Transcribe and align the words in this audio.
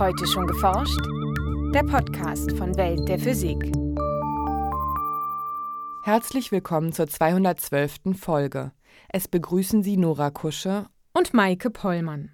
Heute 0.00 0.26
schon 0.26 0.46
geforscht? 0.46 0.98
Der 1.74 1.82
Podcast 1.82 2.56
von 2.56 2.74
Welt 2.78 3.06
der 3.06 3.18
Physik. 3.18 3.70
Herzlich 6.04 6.50
willkommen 6.50 6.94
zur 6.94 7.06
212. 7.06 8.18
Folge. 8.18 8.72
Es 9.10 9.28
begrüßen 9.28 9.82
Sie 9.82 9.98
Nora 9.98 10.30
Kusche 10.30 10.86
und 11.12 11.34
Maike 11.34 11.68
Pollmann. 11.68 12.30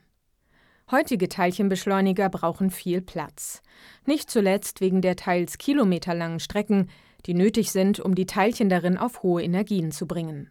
Heutige 0.93 1.29
Teilchenbeschleuniger 1.29 2.29
brauchen 2.29 2.71
viel 2.71 3.01
Platz. 3.01 3.63
Nicht 4.05 4.31
zuletzt 4.31 4.81
wegen 4.81 5.03
der 5.03 5.17
teils 5.17 5.59
kilometerlangen 5.59 6.39
Strecken, 6.39 6.89
die 7.27 7.35
nötig 7.35 7.73
sind, 7.73 7.99
um 7.99 8.15
die 8.15 8.27
Teilchen 8.27 8.69
darin 8.69 8.97
auf 8.97 9.25
hohe 9.25 9.43
Energien 9.43 9.91
zu 9.91 10.07
bringen. 10.07 10.51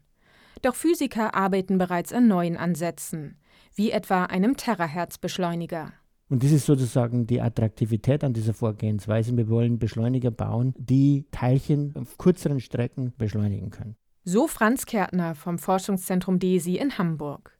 Doch 0.63 0.75
Physiker 0.75 1.33
arbeiten 1.33 1.77
bereits 1.77 2.11
an 2.11 2.27
neuen 2.27 2.57
Ansätzen, 2.57 3.39
wie 3.73 3.91
etwa 3.91 4.25
einem 4.25 4.57
Terahertz-Beschleuniger. 4.57 5.93
Und 6.29 6.43
das 6.43 6.51
ist 6.51 6.65
sozusagen 6.65 7.27
die 7.27 7.39
Attraktivität 7.39 8.23
an 8.23 8.33
dieser 8.33 8.53
Vorgehensweise. 8.53 9.37
Wir 9.37 9.47
wollen 9.47 9.77
Beschleuniger 9.77 10.31
bauen, 10.31 10.73
die 10.77 11.25
Teilchen 11.31 11.93
auf 11.95 12.17
kürzeren 12.17 12.59
Strecken 12.59 13.13
beschleunigen 13.17 13.69
können. 13.69 13.95
So 14.23 14.47
Franz 14.47 14.87
Kärtner 14.87 15.35
vom 15.35 15.59
Forschungszentrum 15.59 16.39
DESI 16.39 16.77
in 16.77 16.97
Hamburg. 16.97 17.55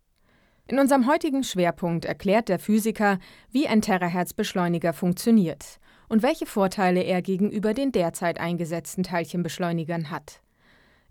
In 0.67 0.79
unserem 0.79 1.05
heutigen 1.05 1.43
Schwerpunkt 1.43 2.05
erklärt 2.05 2.49
der 2.49 2.57
Physiker, 2.57 3.19
wie 3.51 3.67
ein 3.67 3.83
Terahertz-Beschleuniger 3.83 4.93
funktioniert 4.93 5.79
und 6.09 6.23
welche 6.23 6.47
Vorteile 6.47 7.03
er 7.03 7.21
gegenüber 7.21 7.75
den 7.75 7.91
derzeit 7.91 8.39
eingesetzten 8.39 9.03
Teilchenbeschleunigern 9.03 10.09
hat. 10.09 10.41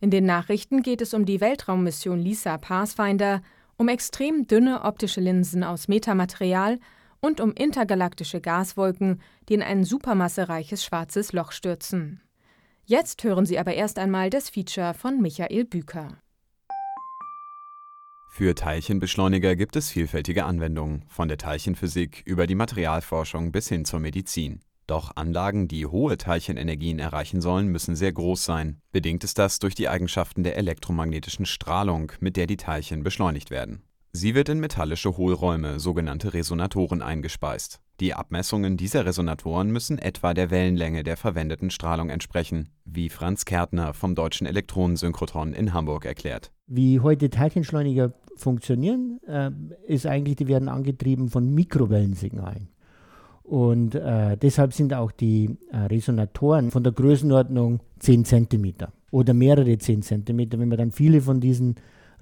In 0.01 0.11
den 0.11 0.25
Nachrichten 0.25 0.83
geht 0.83 1.01
es 1.01 1.15
um 1.15 1.25
die 1.25 1.41
Weltraummission 1.41 2.19
LISA 2.19 2.59
Pathfinder, 2.59 3.43
um 3.77 3.87
extrem 3.87 4.49
dünne 4.49 4.83
optische 4.83 5.21
Linsen 5.21 5.63
aus 5.63 5.87
Metamaterial 5.87 6.81
und 7.25 7.41
um 7.41 7.53
intergalaktische 7.53 8.43
Gaswolken, 8.43 9.23
die 9.49 9.55
in 9.55 9.63
ein 9.63 9.85
supermassereiches 9.85 10.85
schwarzes 10.85 11.33
Loch 11.33 11.53
stürzen. 11.53 12.21
Jetzt 12.85 13.25
hören 13.25 13.47
Sie 13.47 13.59
aber 13.59 13.73
erst 13.73 13.99
einmal 13.99 14.29
das 14.29 14.51
Feature 14.51 14.93
von 14.93 15.23
Michael 15.23 15.65
Büker. 15.65 16.19
Für 18.31 18.55
Teilchenbeschleuniger 18.55 19.57
gibt 19.57 19.77
es 19.77 19.89
vielfältige 19.89 20.45
Anwendungen, 20.45 21.05
von 21.09 21.29
der 21.29 21.39
Teilchenphysik 21.39 22.23
über 22.27 22.47
die 22.47 22.57
Materialforschung 22.57 23.53
bis 23.53 23.69
hin 23.69 23.87
zur 23.87 24.01
Medizin. 24.01 24.61
Doch 24.87 25.17
Anlagen, 25.17 25.67
die 25.67 25.87
hohe 25.87 26.19
Teilchenenergien 26.19 26.99
erreichen 26.99 27.41
sollen, 27.41 27.69
müssen 27.69 27.97
sehr 27.97 28.13
groß 28.13 28.45
sein. 28.45 28.83
Bedingt 28.93 29.25
ist 29.25 29.39
das 29.39 29.61
durch 29.61 29.75
die 29.75 29.89
Eigenschaften 29.89 30.43
der 30.43 30.59
elektromagnetischen 30.59 31.47
Strahlung, 31.47 32.13
mit 32.21 32.37
der 32.37 32.47
die 32.47 32.59
Teilchen 32.59 33.03
beschleunigt 33.03 33.51
werden. 33.51 33.83
Sie 34.17 34.37
wird 34.37 34.49
in 34.49 34.61
metallische 34.61 35.17
Hohlräume, 35.17 35.81
sogenannte 35.81 36.35
Resonatoren, 36.35 37.03
eingespeist. 37.03 37.81
Die 37.99 38.15
Abmessungen 38.15 38.77
dieser 38.77 39.05
Resonatoren 39.07 39.73
müssen 39.73 39.99
etwa 39.99 40.35
der 40.35 40.53
Wellenlänge 40.53 41.03
der 41.03 41.17
verwendeten 41.17 41.69
Strahlung 41.69 42.11
entsprechen, 42.11 42.69
wie 42.85 43.09
Franz 43.09 43.45
Kärtner 43.45 43.93
vom 43.93 44.15
Deutschen 44.15 44.47
Elektronensynchrotron 44.47 45.53
in 45.53 45.75
Hamburg 45.75 46.05
erklärt. 46.05 46.53
Wie 46.69 47.01
heute 47.01 47.29
Teilchenschleuniger 47.29 48.13
funktionieren, 48.37 49.19
äh, 49.27 49.51
ist 49.89 50.07
eigentlich, 50.07 50.37
die 50.37 50.47
werden 50.47 50.69
angetrieben 50.69 51.29
von 51.29 51.53
Mikrowellensignalen. 51.53 52.69
Und 53.43 53.97
äh, 53.97 54.37
deshalb 54.37 54.75
sind 54.75 54.95
auch 54.95 55.11
die 55.11 55.59
äh, 55.73 55.77
Resonatoren 55.77 56.71
von 56.71 56.85
der 56.85 56.93
Größenordnung 56.93 57.81
10 57.99 58.25
cm 58.25 58.75
oder 59.11 59.35
mehrere 59.35 59.77
10 59.77 60.03
cm. 60.03 60.53
Wenn 60.53 60.69
man 60.69 60.79
dann 60.79 60.93
viele 60.93 61.21
von 61.21 61.41
diesen 61.41 61.75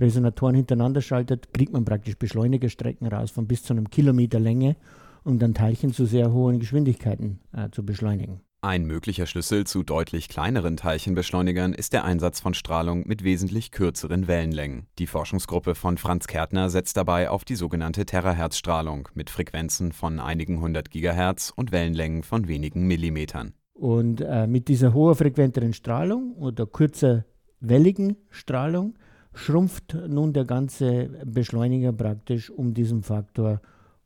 Resonatoren 0.02 0.54
hintereinander 0.54 1.00
schaltet, 1.00 1.54
kriegt 1.54 1.72
man 1.72 1.86
praktisch 1.86 2.18
Beschleunigerstrecken 2.18 3.06
raus 3.06 3.30
von 3.30 3.46
bis 3.46 3.62
zu 3.62 3.72
einem 3.72 3.88
Kilometer 3.88 4.38
Länge, 4.38 4.76
um 5.24 5.38
dann 5.38 5.54
Teilchen 5.54 5.92
zu 5.92 6.04
sehr 6.04 6.32
hohen 6.32 6.58
Geschwindigkeiten 6.58 7.40
äh, 7.52 7.70
zu 7.70 7.86
beschleunigen. 7.86 8.40
Ein 8.64 8.84
möglicher 8.84 9.26
Schlüssel 9.26 9.66
zu 9.66 9.82
deutlich 9.82 10.28
kleineren 10.28 10.76
Teilchenbeschleunigern 10.76 11.72
ist 11.72 11.92
der 11.92 12.04
Einsatz 12.04 12.38
von 12.38 12.54
Strahlung 12.54 13.02
mit 13.08 13.24
wesentlich 13.24 13.72
kürzeren 13.72 14.28
Wellenlängen. 14.28 14.86
Die 15.00 15.08
Forschungsgruppe 15.08 15.74
von 15.74 15.98
Franz 15.98 16.28
Kärtner 16.28 16.70
setzt 16.70 16.96
dabei 16.96 17.28
auf 17.28 17.44
die 17.44 17.56
sogenannte 17.56 18.06
Terahertz-Strahlung 18.06 19.08
mit 19.14 19.30
Frequenzen 19.30 19.90
von 19.90 20.20
einigen 20.20 20.60
hundert 20.60 20.92
Gigahertz 20.92 21.52
und 21.54 21.72
Wellenlängen 21.72 22.22
von 22.22 22.46
wenigen 22.46 22.86
Millimetern. 22.86 23.54
Und 23.74 24.20
äh, 24.20 24.46
mit 24.46 24.68
dieser 24.68 24.94
hoherfrequenteren 24.94 25.72
Strahlung 25.72 26.34
oder 26.34 26.64
kürzer 26.64 27.24
welligen 27.58 28.16
Strahlung 28.30 28.94
schrumpft 29.34 29.96
nun 30.08 30.32
der 30.32 30.44
ganze 30.44 31.08
Beschleuniger 31.24 31.92
praktisch 31.92 32.50
um 32.50 32.74
diesen 32.74 33.02
Faktor 33.02 33.60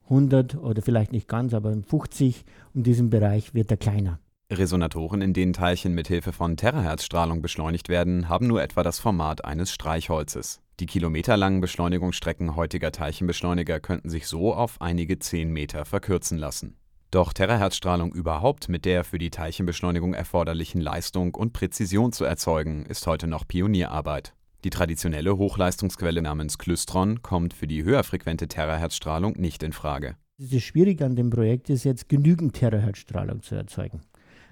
100 0.05 0.57
oder 0.57 0.83
vielleicht 0.83 1.13
nicht 1.13 1.29
ganz, 1.29 1.53
aber 1.55 1.77
50, 1.83 2.45
um 2.75 2.83
diesen 2.83 3.11
Bereich 3.11 3.55
wird 3.55 3.71
er 3.71 3.77
kleiner. 3.77 4.21
Resonatoren, 4.51 5.23
in 5.23 5.33
denen 5.33 5.53
Teilchen 5.53 5.95
mit 5.95 6.07
Hilfe 6.07 6.33
von 6.33 6.57
Terahertzstrahlung 6.57 7.43
beschleunigt 7.43 7.89
werden, 7.89 8.29
haben 8.29 8.47
nur 8.47 8.63
etwa 8.63 8.85
das 8.85 9.01
Format 9.01 9.45
eines 9.45 9.73
Streichholzes. 9.73 10.61
Die 10.79 10.87
kilometerlangen 10.87 11.61
Beschleunigungsstrecken 11.61 12.55
heutiger 12.55 12.93
Teilchenbeschleuniger 12.93 13.81
könnten 13.81 14.09
sich 14.09 14.29
so 14.29 14.55
auf 14.55 14.81
einige 14.81 15.19
10 15.19 15.51
Meter 15.51 15.85
verkürzen 15.85 16.39
lassen. 16.39 16.77
Doch 17.11 17.33
Terahertzstrahlung 17.33 18.13
überhaupt 18.13 18.69
mit 18.69 18.85
der 18.85 19.03
für 19.03 19.19
die 19.19 19.31
Teilchenbeschleunigung 19.31 20.15
erforderlichen 20.15 20.81
Leistung 20.81 21.35
und 21.35 21.53
Präzision 21.53 22.13
zu 22.13 22.25
erzeugen, 22.25 22.85
ist 22.87 23.07
heute 23.07 23.27
noch 23.27 23.49
Pionierarbeit. 23.49 24.35
Die 24.65 24.71
traditionelle 24.71 25.37
Hochleistungsquelle 25.37 26.23
namens 26.23 26.59
Klystron 26.59 27.23
kommt 27.23 27.55
für 27.55 27.67
die 27.67 27.85
höherfrequente 27.85 28.49
Terahertzstrahlung 28.49 29.35
nicht 29.39 29.63
in 29.63 29.73
Frage. 29.73 30.17
Das 30.39 30.63
Schwierige 30.63 31.05
an 31.07 31.17
dem 31.17 31.31
Projekt 31.31 31.71
ist 31.71 31.85
jetzt, 31.85 32.09
genügend 32.09 32.55
Terahertzstrahlung 32.55 33.43
zu 33.43 33.55
erzeugen. 33.55 34.01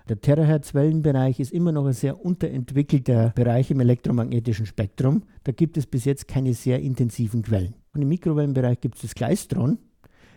Der 0.08 0.20
Terahertz-Wellenbereich 0.20 1.40
ist 1.40 1.52
immer 1.52 1.72
noch 1.72 1.86
ein 1.86 1.94
sehr 1.94 2.22
unterentwickelter 2.22 3.32
Bereich 3.34 3.70
im 3.70 3.80
elektromagnetischen 3.80 4.66
Spektrum. 4.66 5.22
Da 5.44 5.52
gibt 5.52 5.78
es 5.78 5.86
bis 5.86 6.04
jetzt 6.04 6.28
keine 6.28 6.52
sehr 6.52 6.80
intensiven 6.80 7.42
Quellen. 7.42 7.74
Und 7.94 8.02
im 8.02 8.08
Mikrowellenbereich 8.08 8.80
gibt 8.80 8.96
es 8.96 9.02
das 9.02 9.14
Gleistron. 9.14 9.78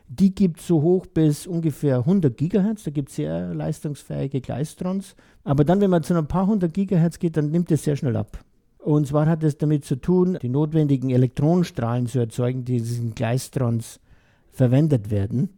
Die 0.07 0.33
gibt 0.33 0.61
so 0.61 0.81
hoch 0.81 1.05
bis 1.05 1.45
ungefähr 1.45 1.97
100 1.97 2.37
Gigahertz. 2.37 2.83
Da 2.83 2.91
gibt 2.91 3.09
es 3.09 3.17
sehr 3.17 3.53
leistungsfähige 3.53 4.39
Gleistrons. 4.39 5.17
Aber 5.43 5.65
dann, 5.65 5.81
wenn 5.81 5.89
man 5.89 6.03
zu 6.03 6.13
ein 6.13 6.27
paar 6.29 6.47
hundert 6.47 6.73
Gigahertz 6.73 7.19
geht, 7.19 7.35
dann 7.35 7.51
nimmt 7.51 7.69
es 7.69 7.83
sehr 7.83 7.97
schnell 7.97 8.15
ab. 8.15 8.39
Und 8.87 9.05
zwar 9.05 9.25
hat 9.25 9.43
es 9.43 9.57
damit 9.57 9.83
zu 9.83 9.97
tun, 9.97 10.37
die 10.41 10.47
notwendigen 10.47 11.09
Elektronenstrahlen 11.09 12.07
zu 12.07 12.19
erzeugen, 12.19 12.63
die 12.63 12.77
in 12.77 12.83
diesen 12.85 13.15
Gleistrons 13.15 13.99
verwendet 14.49 15.11
werden, 15.11 15.57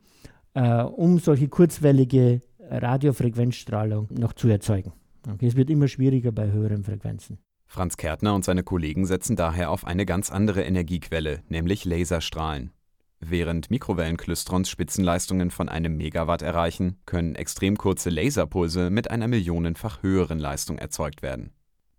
äh, 0.56 0.82
um 0.82 1.20
solche 1.20 1.48
kurzwellige 1.48 2.42
Radiofrequenzstrahlung 2.60 4.08
noch 4.10 4.34
zu 4.34 4.48
erzeugen. 4.48 4.94
Okay, 5.32 5.46
es 5.46 5.56
wird 5.56 5.70
immer 5.70 5.88
schwieriger 5.88 6.32
bei 6.32 6.52
höheren 6.52 6.84
Frequenzen. 6.84 7.38
Franz 7.68 7.98
Kärtner 7.98 8.34
und 8.34 8.46
seine 8.46 8.64
Kollegen 8.64 9.06
setzen 9.06 9.36
daher 9.36 9.70
auf 9.70 9.86
eine 9.86 10.08
ganz 10.08 10.32
andere 10.32 10.64
Energiequelle, 10.64 11.44
nämlich 11.50 11.86
Laserstrahlen. 11.86 12.72
Während 13.20 13.70
Mikrowellenklystrons 13.70 14.72
Spitzenleistungen 14.72 15.52
von 15.52 15.70
einem 15.70 15.98
Megawatt 15.98 16.42
erreichen, 16.42 16.98
können 17.06 17.36
extrem 17.36 17.78
kurze 17.78 18.10
Laserpulse 18.10 18.90
mit 18.90 19.12
einer 19.12 19.28
millionenfach 19.28 20.02
höheren 20.02 20.40
Leistung 20.40 20.80
erzeugt 20.80 21.22
werden. 21.22 21.52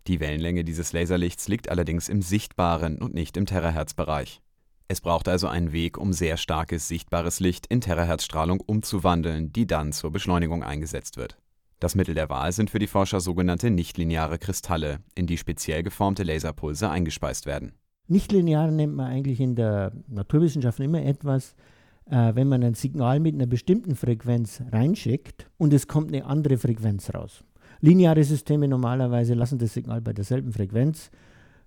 Die 0.06 0.20
Wellenlänge 0.20 0.64
dieses 0.64 0.92
Laserlichts 0.92 1.48
liegt 1.48 1.70
allerdings 1.70 2.08
im 2.08 2.22
sichtbaren 2.22 2.98
und 2.98 3.14
nicht 3.14 3.36
im 3.36 3.46
Terahertzbereich. 3.46 4.40
Es 4.88 5.00
braucht 5.00 5.28
also 5.28 5.46
einen 5.46 5.72
Weg, 5.72 5.98
um 5.98 6.12
sehr 6.12 6.36
starkes 6.36 6.88
sichtbares 6.88 7.38
Licht 7.38 7.66
in 7.66 7.80
Terahertzstrahlung 7.80 8.60
umzuwandeln, 8.60 9.52
die 9.52 9.66
dann 9.66 9.92
zur 9.92 10.10
Beschleunigung 10.10 10.64
eingesetzt 10.64 11.16
wird. 11.16 11.38
Das 11.78 11.94
Mittel 11.94 12.14
der 12.14 12.28
Wahl 12.28 12.52
sind 12.52 12.70
für 12.70 12.78
die 12.78 12.88
Forscher 12.88 13.20
sogenannte 13.20 13.70
nichtlineare 13.70 14.38
Kristalle, 14.38 14.98
in 15.14 15.26
die 15.26 15.38
speziell 15.38 15.82
geformte 15.82 16.24
Laserpulse 16.24 16.90
eingespeist 16.90 17.46
werden. 17.46 17.72
Nichtlinear 18.08 18.70
nennt 18.70 18.96
man 18.96 19.06
eigentlich 19.06 19.40
in 19.40 19.54
der 19.54 19.92
Naturwissenschaft 20.08 20.80
immer 20.80 21.02
etwas, 21.04 21.54
äh, 22.10 22.34
wenn 22.34 22.48
man 22.48 22.64
ein 22.64 22.74
Signal 22.74 23.20
mit 23.20 23.34
einer 23.34 23.46
bestimmten 23.46 23.94
Frequenz 23.94 24.60
reinschickt 24.72 25.48
und 25.56 25.72
es 25.72 25.86
kommt 25.86 26.08
eine 26.08 26.26
andere 26.26 26.58
Frequenz 26.58 27.14
raus. 27.14 27.44
Lineare 27.80 28.24
Systeme 28.24 28.68
normalerweise 28.68 29.34
lassen 29.34 29.58
das 29.58 29.72
Signal 29.74 30.00
bei 30.00 30.12
derselben 30.12 30.52
Frequenz 30.52 31.10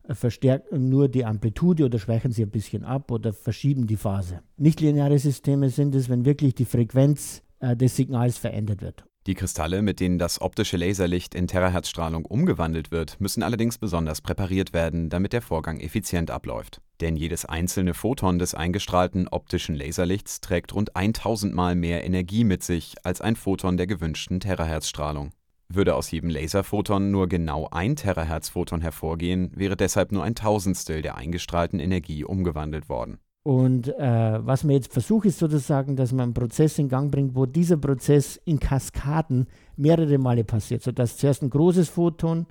verstärken 0.09 0.89
nur 0.89 1.07
die 1.07 1.25
Amplitude 1.25 1.85
oder 1.85 1.99
schwächen 1.99 2.31
sie 2.31 2.43
ein 2.43 2.51
bisschen 2.51 2.83
ab 2.83 3.11
oder 3.11 3.33
verschieben 3.33 3.87
die 3.87 3.95
Phase. 3.95 4.41
Nichtlineare 4.57 5.17
Systeme 5.17 5.69
sind 5.69 5.95
es, 5.95 6.09
wenn 6.09 6.25
wirklich 6.25 6.55
die 6.55 6.65
Frequenz 6.65 7.41
äh, 7.59 7.75
des 7.75 7.95
Signals 7.95 8.37
verändert 8.37 8.81
wird. 8.81 9.05
Die 9.25 9.35
Kristalle, 9.35 9.81
mit 9.81 10.01
denen 10.01 10.19
das 10.19 10.41
optische 10.41 10.75
Laserlicht 10.75 11.33
in 11.33 11.47
Terahertzstrahlung 11.47 12.25
umgewandelt 12.25 12.91
wird, 12.91 13.21
müssen 13.21 13.41
allerdings 13.41 13.77
besonders 13.77 14.19
präpariert 14.19 14.73
werden, 14.73 15.09
damit 15.09 15.31
der 15.31 15.41
Vorgang 15.41 15.79
effizient 15.79 16.29
abläuft. 16.29 16.81
Denn 16.99 17.15
jedes 17.15 17.45
einzelne 17.45 17.93
Photon 17.93 18.37
des 18.37 18.53
eingestrahlten 18.53 19.29
optischen 19.29 19.75
Laserlichts 19.75 20.41
trägt 20.41 20.75
rund 20.75 20.97
1000 20.97 21.55
Mal 21.55 21.75
mehr 21.75 22.03
Energie 22.03 22.43
mit 22.43 22.63
sich 22.63 22.95
als 23.03 23.21
ein 23.21 23.37
Photon 23.37 23.77
der 23.77 23.87
gewünschten 23.87 24.41
Terahertzstrahlung. 24.41 25.31
Würde 25.69 25.95
aus 25.95 26.11
jedem 26.11 26.29
Laserphoton 26.29 27.11
nur 27.11 27.27
genau 27.27 27.67
ein 27.71 27.95
Terahertz-Photon 27.95 28.81
hervorgehen, 28.81 29.51
wäre 29.55 29.75
deshalb 29.75 30.11
nur 30.11 30.23
ein 30.23 30.35
Tausendstel 30.35 31.01
der 31.01 31.15
eingestrahlten 31.17 31.79
Energie 31.79 32.23
umgewandelt 32.23 32.89
worden. 32.89 33.17
Und 33.43 33.89
äh, 33.99 34.45
was 34.45 34.63
man 34.63 34.73
jetzt 34.73 34.93
versucht, 34.93 35.25
ist 35.25 35.39
sozusagen, 35.39 35.97
dass 35.97 36.13
man 36.13 36.23
einen 36.23 36.33
Prozess 36.33 36.79
in 36.79 36.87
Gang 36.87 37.11
bringt, 37.11 37.35
wo 37.35 37.45
dieser 37.45 37.75
Prozess 37.75 38.39
in 38.45 38.59
Kaskaden 38.59 39.47
mehrere 39.75 40.17
Male 40.17 40.45
passiert, 40.45 40.81
sodass 40.81 41.17
zuerst 41.17 41.43
ein 41.43 41.49
großes 41.49 41.89
Photon 41.89 42.45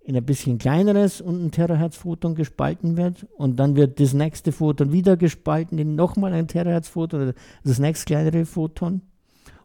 in 0.00 0.16
ein 0.16 0.24
bisschen 0.24 0.58
kleineres 0.58 1.22
und 1.22 1.42
ein 1.42 1.50
Terahertz-Photon 1.50 2.34
gespalten 2.34 2.98
wird. 2.98 3.26
Und 3.36 3.58
dann 3.58 3.74
wird 3.76 4.00
das 4.00 4.12
nächste 4.12 4.52
Photon 4.52 4.92
wieder 4.92 5.16
gespalten 5.16 5.78
in 5.78 5.94
nochmal 5.96 6.34
ein 6.34 6.48
Terahertz-Photon 6.48 7.22
oder 7.22 7.34
das 7.64 7.78
nächst 7.78 8.06
kleinere 8.06 8.44
Photon. 8.44 9.02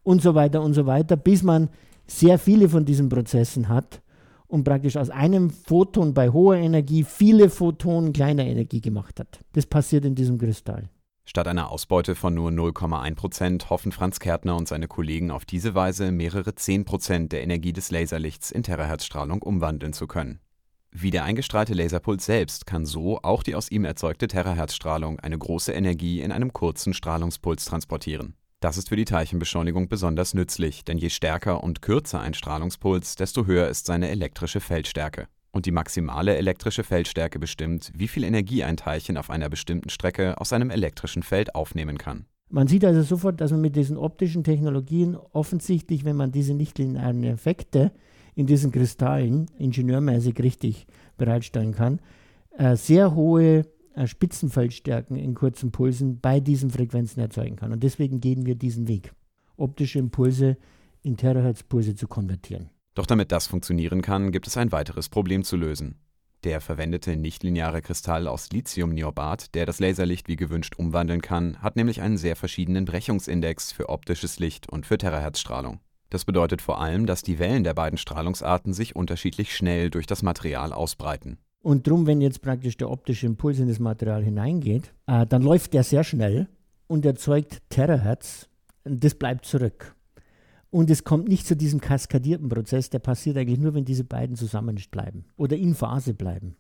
Und 0.04 0.22
so 0.22 0.34
weiter 0.34 0.62
und 0.62 0.74
so 0.74 0.86
weiter, 0.86 1.18
bis 1.18 1.44
man 1.44 1.70
sehr 2.08 2.40
viele 2.40 2.70
von 2.70 2.86
diesen 2.86 3.10
Prozessen 3.10 3.70
hat 3.70 4.02
und 4.48 4.64
praktisch 4.64 4.98
aus 4.98 5.10
einem 5.10 5.50
Photon 5.50 6.14
bei 6.14 6.30
hoher 6.30 6.58
Energie 6.58 7.04
viele 7.04 7.50
Photonen 7.50 8.14
kleiner 8.14 8.46
Energie 8.46 8.82
gemacht 8.82 9.20
hat. 9.20 9.44
Das 9.54 9.66
passiert 9.66 10.06
in 10.06 10.16
diesem 10.16 10.38
Kristall. 10.38 10.90
Statt 11.26 11.48
einer 11.48 11.72
Ausbeute 11.72 12.16
von 12.16 12.34
nur 12.34 12.52
0,1 12.52 13.16
Prozent 13.16 13.70
hoffen 13.70 13.94
Franz 13.94 14.20
Kärtner 14.20 14.58
und 14.58 14.68
seine 14.68 14.88
Kollegen 14.88 15.32
auf 15.32 15.46
diese 15.46 15.74
Weise 15.74 16.12
mehrere 16.12 16.54
10 16.54 16.84
Prozent 16.84 17.32
der 17.32 17.44
Energie 17.44 17.72
des 17.72 17.92
Laserlichts 17.92 18.52
in 18.52 18.64
Terahertzstrahlung 18.64 19.42
umwandeln 19.42 19.94
zu 19.94 20.06
können. 20.06 20.40
Wie 20.92 21.10
der 21.10 21.24
eingestrahlte 21.24 21.74
Laserpuls 21.74 22.26
selbst 22.26 22.68
kann 22.68 22.86
so 22.86 23.20
auch 23.24 23.42
die 23.42 23.56
aus 23.56 23.72
ihm 23.72 23.86
erzeugte 23.86 24.28
Terahertzstrahlung 24.28 25.20
eine 25.20 25.38
große 25.38 25.72
Energie 25.72 26.22
in 26.22 26.32
einem 26.32 26.54
kurzen 26.54 26.94
Strahlungspuls 26.94 27.66
transportieren. 27.66 28.36
Das 28.64 28.78
ist 28.78 28.88
für 28.88 28.96
die 28.96 29.04
Teilchenbeschleunigung 29.04 29.90
besonders 29.90 30.34
nützlich, 30.34 30.86
denn 30.86 30.98
je 30.98 31.10
stärker 31.10 31.66
und 31.66 31.82
kürzer 31.82 32.22
ein 32.22 32.34
Strahlungspuls, 32.34 33.18
desto 33.18 33.46
höher 33.46 33.68
ist 33.68 33.88
seine 33.88 34.08
elektrische 34.08 34.62
Feldstärke. 34.62 35.28
Und 35.52 35.66
die 35.66 35.72
maximale 35.72 36.38
elektrische 36.38 36.86
Feldstärke 36.86 37.40
bestimmt, 37.40 37.92
wie 37.94 38.08
viel 38.08 38.24
Energie 38.24 38.64
ein 38.64 38.78
Teilchen 38.78 39.18
auf 39.18 39.30
einer 39.30 39.50
bestimmten 39.50 39.90
Strecke 39.90 40.40
aus 40.40 40.54
einem 40.54 40.70
elektrischen 40.70 41.24
Feld 41.24 41.56
aufnehmen 41.56 41.98
kann. 41.98 42.26
Man 42.50 42.68
sieht 42.68 42.86
also 42.86 43.02
sofort, 43.02 43.42
dass 43.42 43.52
man 43.52 43.60
mit 43.60 43.76
diesen 43.76 43.98
optischen 43.98 44.46
Technologien 44.46 45.18
offensichtlich, 45.34 46.06
wenn 46.06 46.16
man 46.16 46.32
diese 46.32 46.54
nichtlinearen 46.54 47.22
Effekte 47.26 47.92
in 48.34 48.46
diesen 48.46 48.72
Kristallen 48.72 49.48
ingenieurmäßig 49.58 50.40
richtig 50.40 50.88
bereitstellen 51.18 51.74
kann, 51.74 52.00
äh, 52.58 52.78
sehr 52.78 53.14
hohe 53.14 53.66
Spitzenfeldstärken 54.06 55.16
in 55.16 55.36
kurzen 55.36 55.72
Pulsen 55.72 56.20
bei 56.20 56.40
diesen 56.40 56.70
Frequenzen 56.70 57.20
erzeugen 57.20 57.56
kann. 57.56 57.72
Und 57.72 57.84
deswegen 57.84 58.20
gehen 58.20 58.46
wir 58.46 58.56
diesen 58.56 58.88
Weg, 58.88 59.14
optische 59.58 60.00
Impulse 60.00 60.58
in 61.02 61.18
Terahertz-Pulse 61.18 61.96
zu 61.96 62.08
konvertieren. 62.08 62.70
Doch 62.96 63.06
damit 63.06 63.32
das 63.32 63.48
funktionieren 63.48 64.02
kann, 64.02 64.32
gibt 64.32 64.48
es 64.48 64.58
ein 64.58 64.72
weiteres 64.72 65.10
Problem 65.10 65.44
zu 65.44 65.58
lösen. 65.58 65.96
Der 66.44 66.60
verwendete 66.60 67.16
nichtlineare 67.16 67.82
Kristall 67.82 68.28
aus 68.28 68.52
Lithiumniobat, 68.52 69.56
der 69.56 69.66
das 69.66 69.80
Laserlicht 69.80 70.28
wie 70.28 70.36
gewünscht 70.36 70.76
umwandeln 70.78 71.22
kann, 71.22 71.62
hat 71.62 71.78
nämlich 71.78 72.02
einen 72.02 72.18
sehr 72.18 72.36
verschiedenen 72.36 72.84
Brechungsindex 72.84 73.72
für 73.72 73.88
optisches 73.88 74.40
Licht 74.40 74.70
und 74.70 74.86
für 74.86 74.98
Terahertzstrahlung. 74.98 75.80
Das 76.10 76.26
bedeutet 76.26 76.62
vor 76.62 76.82
allem, 76.82 77.06
dass 77.06 77.22
die 77.22 77.40
Wellen 77.40 77.64
der 77.64 77.74
beiden 77.74 77.98
Strahlungsarten 77.98 78.74
sich 78.74 78.96
unterschiedlich 78.96 79.56
schnell 79.56 79.90
durch 79.90 80.06
das 80.06 80.22
Material 80.22 80.74
ausbreiten. 80.74 81.38
Und 81.64 81.88
drum, 81.88 82.06
wenn 82.06 82.20
jetzt 82.20 82.42
praktisch 82.42 82.76
der 82.76 82.92
optische 82.92 83.26
Impuls 83.26 83.58
in 83.58 83.70
das 83.70 83.80
Material 83.80 84.22
hineingeht, 84.22 84.94
äh, 85.08 85.26
dann 85.26 85.42
läuft 85.42 85.74
der 85.74 85.84
sehr 85.84 86.04
schnell 86.04 86.48
und 86.88 87.06
erzeugt 87.06 87.62
Terahertz. 87.70 88.50
Das 88.84 89.16
bleibt 89.16 89.46
zurück. 89.46 89.96
Und 90.70 90.90
es 90.90 91.06
kommt 91.06 91.30
nicht 91.30 91.48
zu 91.48 91.56
diesem 91.56 91.80
kaskadierten 91.80 92.50
Prozess, 92.50 92.90
der 92.90 93.00
passiert 93.00 93.38
eigentlich 93.38 93.60
nur, 93.60 93.74
wenn 93.76 93.86
diese 93.86 94.04
beiden 94.04 94.36
zusammenbleiben 94.36 95.24
oder 95.38 95.56
in 95.56 95.74
Phase 95.74 96.14
bleiben. 96.14 96.56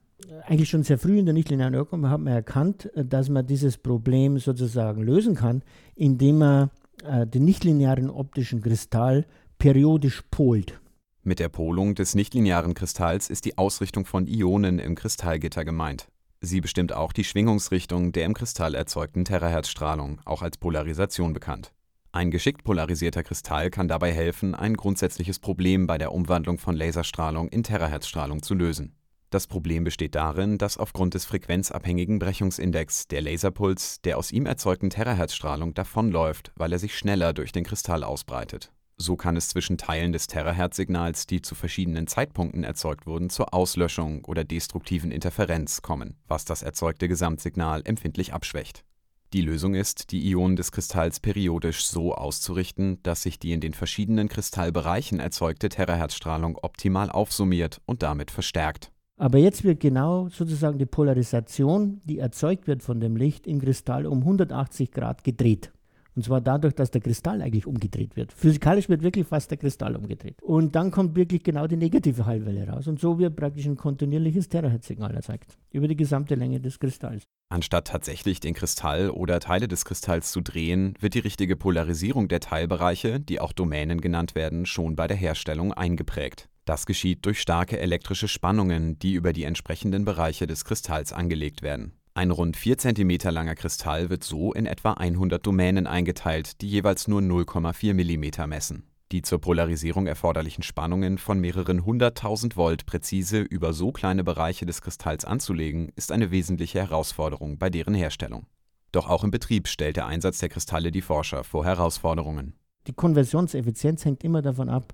Eigentlich 0.46 0.70
schon 0.70 0.84
sehr 0.84 0.98
früh 0.98 1.20
in 1.20 1.26
der 1.26 1.34
nichtlinearen 1.34 1.74
Ökonomie 1.74 2.08
hat 2.08 2.22
man 2.22 2.34
erkannt, 2.34 2.90
dass 2.96 3.28
man 3.28 3.46
dieses 3.46 3.78
Problem 3.78 4.38
sozusagen 4.38 5.02
lösen 5.02 5.36
kann, 5.36 5.64
indem 5.96 6.38
man 6.38 6.70
äh, 7.04 7.28
den 7.28 7.44
nichtlinearen 7.44 8.10
optischen 8.10 8.62
Kristall 8.62 9.26
periodisch 9.58 10.22
polt. 10.32 10.80
Mit 11.26 11.40
der 11.40 11.48
Polung 11.48 11.96
des 11.96 12.16
nichtlinearen 12.16 12.74
Kristalls 12.74 13.30
ist 13.30 13.46
die 13.46 13.58
Ausrichtung 13.58 14.06
von 14.06 14.28
Ionen 14.28 14.78
im 14.78 14.94
Kristallgitter 14.94 15.64
gemeint. 15.64 16.10
Sie 16.42 16.60
bestimmt 16.60 16.92
auch 16.92 17.14
die 17.14 17.24
Schwingungsrichtung 17.24 18.12
der 18.12 18.26
im 18.26 18.34
Kristall 18.34 18.76
erzeugten 18.76 19.24
Terahertzstrahlung, 19.24 20.20
auch 20.26 20.42
als 20.42 20.58
Polarisation 20.58 21.32
bekannt. 21.32 21.72
Ein 22.12 22.30
geschickt 22.30 22.66
polarisierter 22.66 23.24
Kristall 23.24 23.70
kann 23.70 23.88
dabei 23.88 24.12
helfen, 24.12 24.54
ein 24.54 24.76
grundsätzliches 24.76 25.40
Problem 25.40 25.88
bei 25.88 25.98
der 25.98 26.12
Umwandlung 26.12 26.58
von 26.58 26.76
Laserstrahlung 26.76 27.48
in 27.48 27.64
Terahertzstrahlung 27.64 28.44
zu 28.44 28.54
lösen. 28.54 28.98
Das 29.30 29.48
Problem 29.48 29.86
besteht 29.86 30.16
darin, 30.16 30.58
dass 30.58 30.78
aufgrund 30.78 31.14
des 31.14 31.24
frequenzabhängigen 31.24 32.20
Brechungsindex 32.20 33.08
der 33.08 33.22
Laserpuls 33.22 34.02
der 34.02 34.18
aus 34.18 34.34
ihm 34.34 34.46
erzeugten 34.46 34.90
Terahertzstrahlung 34.90 35.74
davonläuft, 35.74 36.52
weil 36.58 36.74
er 36.74 36.80
sich 36.80 36.98
schneller 36.98 37.32
durch 37.32 37.54
den 37.54 37.64
Kristall 37.64 38.04
ausbreitet. 38.04 38.74
So 38.98 39.16
kann 39.16 39.36
es 39.36 39.50
zwischen 39.50 39.78
Teilen 39.78 40.14
des 40.14 40.28
Terahertz-Signals, 40.28 41.28
die 41.28 41.42
zu 41.42 41.56
verschiedenen 41.56 42.08
Zeitpunkten 42.08 42.64
erzeugt 42.64 43.06
wurden, 43.08 43.30
zur 43.30 43.54
Auslöschung 43.54 44.24
oder 44.26 44.44
destruktiven 44.44 45.12
Interferenz 45.12 45.82
kommen, 45.82 46.16
was 46.28 46.46
das 46.46 46.62
erzeugte 46.62 47.08
Gesamtsignal 47.08 47.82
empfindlich 47.86 48.34
abschwächt. 48.34 48.86
Die 49.34 49.42
Lösung 49.42 49.74
ist, 49.74 50.12
die 50.12 50.30
Ionen 50.30 50.56
des 50.56 50.72
Kristalls 50.72 51.20
periodisch 51.20 51.88
so 51.88 52.14
auszurichten, 52.14 53.02
dass 53.02 53.24
sich 53.24 53.40
die 53.40 53.52
in 53.52 53.62
den 53.62 53.74
verschiedenen 53.74 54.30
Kristallbereichen 54.30 55.20
erzeugte 55.20 55.70
Terahertzstrahlung 55.70 56.60
optimal 56.62 57.10
aufsummiert 57.10 57.82
und 57.88 58.04
damit 58.04 58.30
verstärkt. 58.30 58.92
Aber 59.18 59.40
jetzt 59.40 59.64
wird 59.64 59.80
genau 59.80 60.30
sozusagen 60.30 60.78
die 60.78 60.86
Polarisation, 60.86 62.02
die 62.04 62.20
erzeugt 62.20 62.68
wird 62.68 62.84
von 62.84 63.00
dem 63.00 63.16
Licht 63.16 63.48
im 63.48 63.60
Kristall, 63.60 64.06
um 64.06 64.20
180 64.20 64.92
Grad 64.92 65.24
gedreht. 65.24 65.73
Und 66.16 66.24
zwar 66.24 66.42
dadurch, 66.42 66.76
dass 66.76 66.92
der 66.92 67.02
Kristall 67.02 67.42
eigentlich 67.42 67.66
umgedreht 67.66 68.16
wird. 68.16 68.32
Physikalisch 68.34 68.90
wird 68.90 69.02
wirklich 69.02 69.28
fast 69.28 69.50
der 69.50 69.58
Kristall 69.58 69.96
umgedreht. 69.96 70.42
Und 70.42 70.76
dann 70.76 70.92
kommt 70.92 71.16
wirklich 71.16 71.44
genau 71.44 71.68
die 71.68 71.78
negative 71.78 72.26
Hallwelle 72.26 72.68
raus. 72.68 72.88
Und 72.88 73.00
so 73.00 73.18
wird 73.18 73.36
praktisch 73.36 73.66
ein 73.66 73.78
kontinuierliches 73.78 74.50
Terahertz-Signal 74.50 75.16
erzeugt. 75.16 75.58
Über 75.72 75.88
die 75.88 75.96
gesamte 75.96 76.36
Länge 76.36 76.60
des 76.60 76.80
Kristalls. 76.80 77.24
Anstatt 77.50 77.88
tatsächlich 77.88 78.40
den 78.40 78.54
Kristall 78.54 79.10
oder 79.10 79.40
Teile 79.40 79.68
des 79.68 79.86
Kristalls 79.86 80.32
zu 80.32 80.42
drehen, 80.42 80.96
wird 81.00 81.14
die 81.14 81.20
richtige 81.20 81.56
Polarisierung 81.56 82.28
der 82.28 82.40
Teilbereiche, 82.40 83.20
die 83.20 83.40
auch 83.40 83.54
Domänen 83.54 84.02
genannt 84.02 84.36
werden, 84.36 84.66
schon 84.66 84.96
bei 84.96 85.08
der 85.08 85.18
Herstellung 85.18 85.74
eingeprägt. 85.74 86.50
Das 86.66 86.86
geschieht 86.86 87.26
durch 87.26 87.42
starke 87.42 87.80
elektrische 87.80 88.28
Spannungen, 88.28 88.98
die 88.98 89.14
über 89.14 89.34
die 89.34 89.44
entsprechenden 89.44 90.06
Bereiche 90.06 90.48
des 90.48 90.64
Kristalls 90.64 91.12
angelegt 91.12 91.62
werden. 91.62 91.94
Ein 92.16 92.30
rund 92.30 92.58
4 92.58 92.78
cm 92.78 93.18
langer 93.32 93.56
Kristall 93.56 94.12
wird 94.12 94.24
so 94.24 94.54
in 94.54 94.68
etwa 94.68 94.94
100 94.94 95.44
Domänen 95.46 95.88
eingeteilt, 95.88 96.62
die 96.62 96.70
jeweils 96.70 97.08
nur 97.08 97.22
0,4 97.22 97.94
mm 97.96 98.48
messen. 98.48 98.84
Die 99.12 99.24
zur 99.24 99.42
Polarisierung 99.42 100.06
erforderlichen 100.06 100.62
Spannungen 100.64 101.18
von 101.18 101.40
mehreren 101.40 101.86
hunderttausend 101.86 102.56
Volt 102.56 102.86
präzise 102.86 103.40
über 103.40 103.74
so 103.74 103.92
kleine 103.92 104.24
Bereiche 104.24 104.68
des 104.68 104.84
Kristalls 104.84 105.26
anzulegen, 105.26 105.92
ist 105.96 106.12
eine 106.12 106.30
wesentliche 106.30 106.80
Herausforderung 106.80 107.58
bei 107.58 107.72
deren 107.72 107.96
Herstellung. 107.96 108.46
Doch 108.92 109.10
auch 109.10 109.24
im 109.24 109.32
Betrieb 109.32 109.68
stellt 109.68 109.98
der 109.98 110.06
Einsatz 110.06 110.38
der 110.38 110.50
Kristalle 110.50 110.92
die 110.92 111.02
Forscher 111.02 111.44
vor 111.44 111.66
Herausforderungen. 111.66 112.54
Die 112.86 112.94
Konversionseffizienz 112.94 114.06
hängt 114.06 114.24
immer 114.24 114.44
davon 114.44 114.70
ab, 114.70 114.94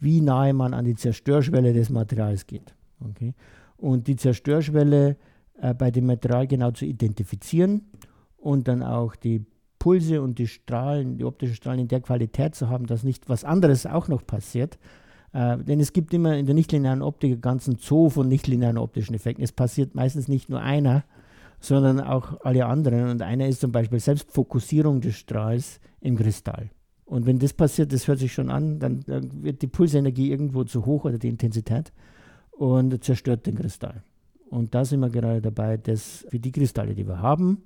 wie 0.00 0.22
nahe 0.22 0.54
man 0.54 0.72
an 0.72 0.86
die 0.86 0.94
Zerstörschwelle 0.94 1.74
des 1.74 1.90
Materials 1.90 2.46
geht. 2.46 2.74
Okay? 3.00 3.34
Und 3.76 4.06
die 4.06 4.16
Zerstörschwelle 4.16 5.18
äh, 5.60 5.74
bei 5.74 5.90
dem 5.90 6.06
Material 6.06 6.46
genau 6.46 6.70
zu 6.70 6.84
identifizieren 6.84 7.82
und 8.36 8.68
dann 8.68 8.82
auch 8.82 9.16
die 9.16 9.44
Pulse 9.78 10.22
und 10.22 10.38
die 10.38 10.48
Strahlen, 10.48 11.18
die 11.18 11.24
optischen 11.24 11.54
Strahlen 11.54 11.80
in 11.80 11.88
der 11.88 12.00
Qualität 12.00 12.54
zu 12.54 12.68
haben, 12.68 12.86
dass 12.86 13.04
nicht 13.04 13.28
was 13.28 13.44
anderes 13.44 13.86
auch 13.86 14.08
noch 14.08 14.26
passiert. 14.26 14.78
Äh, 15.32 15.58
denn 15.58 15.80
es 15.80 15.92
gibt 15.92 16.12
immer 16.14 16.36
in 16.36 16.46
der 16.46 16.54
nichtlinearen 16.54 17.02
Optik 17.02 17.32
einen 17.32 17.40
ganzen 17.40 17.76
Zoo 17.76 18.10
von 18.10 18.28
nichtlinearen 18.28 18.78
optischen 18.78 19.14
Effekten. 19.14 19.44
Es 19.44 19.52
passiert 19.52 19.94
meistens 19.94 20.28
nicht 20.28 20.48
nur 20.48 20.60
einer, 20.60 21.04
sondern 21.60 22.00
auch 22.00 22.40
alle 22.40 22.66
anderen. 22.66 23.10
Und 23.10 23.22
einer 23.22 23.46
ist 23.46 23.60
zum 23.60 23.72
Beispiel 23.72 24.00
Selbstfokussierung 24.00 25.00
des 25.00 25.16
Strahls 25.16 25.80
im 26.00 26.16
Kristall. 26.16 26.70
Und 27.04 27.26
wenn 27.26 27.38
das 27.38 27.52
passiert, 27.52 27.92
das 27.92 28.08
hört 28.08 28.18
sich 28.18 28.32
schon 28.32 28.50
an, 28.50 28.80
dann, 28.80 29.00
dann 29.06 29.42
wird 29.44 29.62
die 29.62 29.68
Pulsenergie 29.68 30.30
irgendwo 30.30 30.64
zu 30.64 30.86
hoch 30.86 31.04
oder 31.04 31.18
die 31.18 31.28
Intensität 31.28 31.92
und 32.50 33.04
zerstört 33.04 33.46
den 33.46 33.54
Kristall. 33.54 34.02
Und 34.48 34.74
da 34.74 34.84
sind 34.84 35.00
wir 35.00 35.10
gerade 35.10 35.40
dabei, 35.40 35.76
das 35.76 36.26
für 36.28 36.38
die 36.38 36.52
Kristalle, 36.52 36.94
die 36.94 37.06
wir 37.06 37.20
haben, 37.20 37.62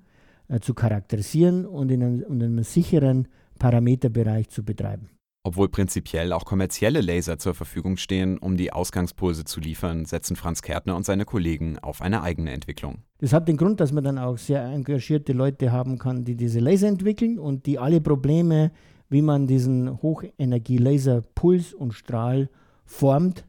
äh, 0.49 0.61
zu 0.61 0.75
charakterisieren 0.75 1.67
und 1.67 1.91
in 1.91 2.03
einem, 2.03 2.23
in 2.23 2.43
einem 2.43 2.63
sicheren 2.65 3.29
Parameterbereich 3.59 4.49
zu 4.49 4.65
betreiben. 4.65 5.11
Obwohl 5.43 5.71
prinzipiell 5.71 6.35
auch 6.35 6.45
kommerzielle 6.45 7.01
Laser 7.01 7.39
zur 7.39 7.55
Verfügung 7.55 7.97
stehen, 7.97 8.37
um 8.37 8.59
die 8.59 8.73
Ausgangspulse 8.73 9.45
zu 9.45 9.61
liefern, 9.61 10.05
setzen 10.05 10.37
Franz 10.37 10.61
Kärtner 10.61 10.97
und 10.97 11.07
seine 11.07 11.25
Kollegen 11.25 11.79
auf 11.79 12.03
eine 12.03 12.23
eigene 12.23 12.53
Entwicklung. 12.53 12.99
Das 13.19 13.33
hat 13.33 13.49
den 13.49 13.57
Grund, 13.57 13.81
dass 13.81 13.91
man 13.91 14.05
dann 14.05 14.19
auch 14.19 14.37
sehr 14.37 14.63
engagierte 14.65 15.33
Leute 15.33 15.73
haben 15.73 15.99
kann, 15.99 16.25
die 16.25 16.37
diese 16.37 16.61
Laser 16.61 16.89
entwickeln 16.89 17.39
und 17.39 17.65
die 17.65 17.79
alle 17.79 18.03
Probleme, 18.03 18.71
wie 19.09 19.23
man 19.23 19.47
diesen 19.47 20.03
Hochenergie-Laser 20.03 21.23
Puls 21.35 21.73
und 21.73 21.93
Strahl 21.93 22.51
formt, 22.85 23.47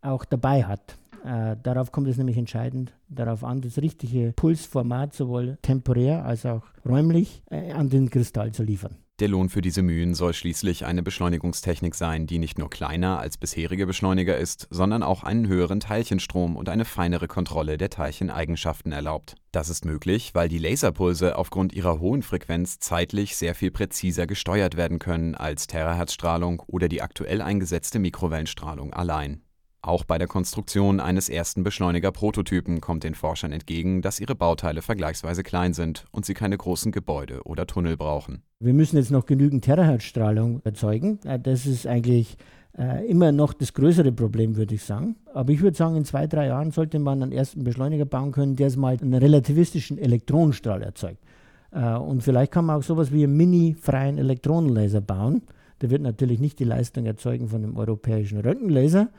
auch 0.00 0.24
dabei 0.24 0.64
hat. 0.64 0.96
Äh, 1.24 1.56
darauf 1.62 1.90
kommt 1.90 2.08
es 2.08 2.18
nämlich 2.18 2.36
entscheidend 2.36 2.92
darauf 3.08 3.44
an, 3.44 3.62
das 3.62 3.78
richtige 3.78 4.32
Pulsformat 4.36 5.14
sowohl 5.14 5.56
temporär 5.62 6.24
als 6.24 6.44
auch 6.44 6.62
räumlich 6.86 7.42
äh, 7.50 7.72
an 7.72 7.88
den 7.88 8.10
Kristall 8.10 8.52
zu 8.52 8.62
liefern. 8.62 8.96
Der 9.20 9.28
Lohn 9.28 9.48
für 9.48 9.62
diese 9.62 9.82
Mühen 9.82 10.14
soll 10.14 10.34
schließlich 10.34 10.84
eine 10.86 11.00
Beschleunigungstechnik 11.00 11.94
sein, 11.94 12.26
die 12.26 12.40
nicht 12.40 12.58
nur 12.58 12.68
kleiner 12.68 13.20
als 13.20 13.38
bisherige 13.38 13.86
Beschleuniger 13.86 14.36
ist, 14.36 14.66
sondern 14.70 15.04
auch 15.04 15.22
einen 15.22 15.46
höheren 15.46 15.78
Teilchenstrom 15.78 16.56
und 16.56 16.68
eine 16.68 16.84
feinere 16.84 17.28
Kontrolle 17.28 17.78
der 17.78 17.90
Teilcheneigenschaften 17.90 18.90
erlaubt. 18.90 19.36
Das 19.52 19.68
ist 19.68 19.84
möglich, 19.84 20.34
weil 20.34 20.48
die 20.48 20.58
Laserpulse 20.58 21.38
aufgrund 21.38 21.72
ihrer 21.72 22.00
hohen 22.00 22.22
Frequenz 22.22 22.80
zeitlich 22.80 23.36
sehr 23.36 23.54
viel 23.54 23.70
präziser 23.70 24.26
gesteuert 24.26 24.76
werden 24.76 24.98
können 24.98 25.36
als 25.36 25.68
Terahertzstrahlung 25.68 26.60
oder 26.66 26.88
die 26.88 27.00
aktuell 27.00 27.40
eingesetzte 27.40 28.00
Mikrowellenstrahlung 28.00 28.92
allein. 28.92 29.43
Auch 29.84 30.04
bei 30.04 30.16
der 30.16 30.28
Konstruktion 30.28 30.98
eines 30.98 31.28
ersten 31.28 31.62
Beschleuniger-Prototypen 31.62 32.80
kommt 32.80 33.04
den 33.04 33.14
Forschern 33.14 33.52
entgegen, 33.52 34.00
dass 34.00 34.18
ihre 34.18 34.34
Bauteile 34.34 34.80
vergleichsweise 34.80 35.42
klein 35.42 35.74
sind 35.74 36.06
und 36.10 36.24
sie 36.24 36.32
keine 36.32 36.56
großen 36.56 36.90
Gebäude 36.90 37.42
oder 37.44 37.66
Tunnel 37.66 37.98
brauchen. 37.98 38.40
Wir 38.60 38.72
müssen 38.72 38.96
jetzt 38.96 39.10
noch 39.10 39.26
genügend 39.26 39.62
Terahertzstrahlung 39.62 40.62
erzeugen. 40.64 41.18
Äh, 41.26 41.38
das 41.38 41.66
ist 41.66 41.86
eigentlich 41.86 42.38
äh, 42.78 43.06
immer 43.06 43.30
noch 43.30 43.52
das 43.52 43.74
größere 43.74 44.10
Problem, 44.10 44.56
würde 44.56 44.74
ich 44.74 44.82
sagen. 44.82 45.16
Aber 45.34 45.52
ich 45.52 45.60
würde 45.60 45.76
sagen, 45.76 45.96
in 45.96 46.06
zwei, 46.06 46.26
drei 46.26 46.46
Jahren 46.46 46.70
sollte 46.70 46.98
man 46.98 47.22
einen 47.22 47.32
ersten 47.32 47.62
Beschleuniger 47.62 48.06
bauen 48.06 48.32
können, 48.32 48.56
der 48.56 48.74
mal 48.78 48.96
einen 48.98 49.12
relativistischen 49.12 49.98
Elektronenstrahl 49.98 50.82
erzeugt. 50.82 51.22
Äh, 51.72 51.92
und 51.96 52.22
vielleicht 52.22 52.52
kann 52.52 52.64
man 52.64 52.78
auch 52.78 52.82
sowas 52.82 53.12
wie 53.12 53.24
einen 53.24 53.36
mini-freien 53.36 54.16
Elektronenlaser 54.16 55.02
bauen. 55.02 55.42
Der 55.82 55.90
wird 55.90 56.00
natürlich 56.00 56.40
nicht 56.40 56.58
die 56.58 56.64
Leistung 56.64 57.04
erzeugen 57.04 57.48
von 57.48 57.60
dem 57.60 57.76
europäischen 57.76 58.40
Röntgenlaser, 58.40 59.10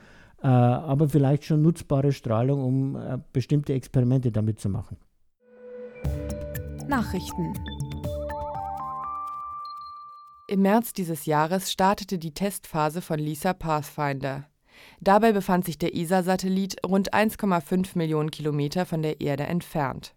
aber 0.47 1.09
vielleicht 1.09 1.45
schon 1.45 1.61
nutzbare 1.61 2.11
Strahlung, 2.11 2.63
um 2.63 2.95
äh, 2.95 3.17
bestimmte 3.33 3.73
Experimente 3.73 4.31
damit 4.31 4.59
zu 4.59 4.69
machen. 4.69 4.97
Nachrichten. 6.87 7.53
Im 10.47 10.61
März 10.61 10.93
dieses 10.93 11.25
Jahres 11.25 11.71
startete 11.71 12.19
die 12.19 12.33
Testphase 12.33 13.01
von 13.01 13.17
LISA 13.17 13.53
Pathfinder. 13.53 14.45
Dabei 14.99 15.31
befand 15.31 15.65
sich 15.65 15.79
der 15.79 15.95
ESA-Satellit 15.95 16.75
rund 16.85 17.13
1,5 17.13 17.97
Millionen 17.97 18.29
Kilometer 18.29 18.85
von 18.85 19.01
der 19.01 19.21
Erde 19.21 19.43
entfernt. 19.43 20.13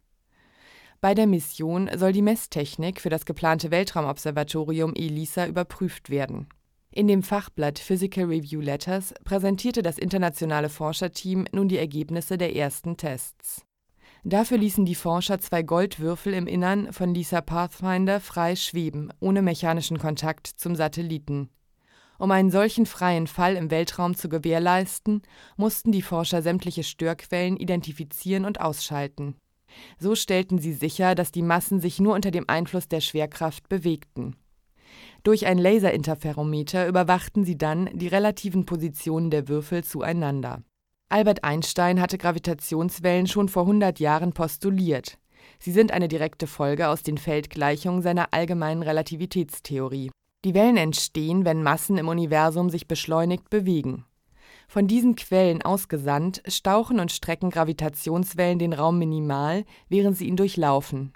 Bei 1.00 1.14
der 1.14 1.26
Mission 1.26 1.88
soll 1.96 2.12
die 2.12 2.22
Messtechnik 2.22 3.00
für 3.00 3.08
das 3.08 3.24
geplante 3.24 3.70
Weltraumobservatorium 3.70 4.94
ELISA 4.94 5.46
überprüft 5.46 6.10
werden. 6.10 6.48
In 6.90 7.06
dem 7.06 7.22
Fachblatt 7.22 7.78
Physical 7.78 8.24
Review 8.24 8.60
Letters 8.60 9.12
präsentierte 9.22 9.82
das 9.82 9.98
internationale 9.98 10.70
Forscherteam 10.70 11.46
nun 11.52 11.68
die 11.68 11.76
Ergebnisse 11.76 12.38
der 12.38 12.56
ersten 12.56 12.96
Tests. 12.96 13.62
Dafür 14.24 14.58
ließen 14.58 14.84
die 14.84 14.94
Forscher 14.94 15.38
zwei 15.38 15.62
Goldwürfel 15.62 16.32
im 16.32 16.46
Innern 16.46 16.92
von 16.92 17.14
LISA 17.14 17.42
Pathfinder 17.42 18.20
frei 18.20 18.56
schweben, 18.56 19.12
ohne 19.20 19.42
mechanischen 19.42 19.98
Kontakt 19.98 20.46
zum 20.46 20.74
Satelliten. 20.74 21.50
Um 22.18 22.30
einen 22.32 22.50
solchen 22.50 22.84
freien 22.84 23.26
Fall 23.26 23.54
im 23.54 23.70
Weltraum 23.70 24.16
zu 24.16 24.28
gewährleisten, 24.28 25.22
mussten 25.56 25.92
die 25.92 26.02
Forscher 26.02 26.42
sämtliche 26.42 26.82
Störquellen 26.82 27.58
identifizieren 27.58 28.44
und 28.44 28.60
ausschalten. 28.60 29.36
So 29.98 30.16
stellten 30.16 30.58
sie 30.58 30.72
sicher, 30.72 31.14
dass 31.14 31.30
die 31.30 31.42
Massen 31.42 31.80
sich 31.80 32.00
nur 32.00 32.14
unter 32.14 32.30
dem 32.30 32.48
Einfluss 32.48 32.88
der 32.88 33.02
Schwerkraft 33.02 33.68
bewegten 33.68 34.34
durch 35.22 35.46
ein 35.46 35.58
Laserinterferometer 35.58 36.86
überwachten 36.86 37.44
sie 37.44 37.58
dann 37.58 37.90
die 37.92 38.08
relativen 38.08 38.66
Positionen 38.66 39.30
der 39.30 39.48
Würfel 39.48 39.84
zueinander. 39.84 40.62
Albert 41.10 41.42
Einstein 41.42 42.00
hatte 42.00 42.18
Gravitationswellen 42.18 43.26
schon 43.26 43.48
vor 43.48 43.62
100 43.62 43.98
Jahren 43.98 44.32
postuliert. 44.32 45.18
Sie 45.58 45.72
sind 45.72 45.90
eine 45.90 46.08
direkte 46.08 46.46
Folge 46.46 46.88
aus 46.88 47.02
den 47.02 47.18
Feldgleichungen 47.18 48.02
seiner 48.02 48.32
allgemeinen 48.32 48.82
Relativitätstheorie. 48.82 50.10
Die 50.44 50.54
Wellen 50.54 50.76
entstehen, 50.76 51.44
wenn 51.44 51.62
Massen 51.62 51.98
im 51.98 52.08
Universum 52.08 52.70
sich 52.70 52.86
beschleunigt 52.86 53.50
bewegen. 53.50 54.04
Von 54.68 54.86
diesen 54.86 55.16
Quellen 55.16 55.62
ausgesandt 55.62 56.42
stauchen 56.46 57.00
und 57.00 57.10
strecken 57.10 57.50
Gravitationswellen 57.50 58.58
den 58.58 58.74
Raum 58.74 58.98
minimal, 58.98 59.64
während 59.88 60.16
sie 60.16 60.28
ihn 60.28 60.36
durchlaufen. 60.36 61.12